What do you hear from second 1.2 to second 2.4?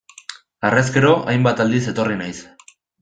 hainbat aldiz etorri naiz.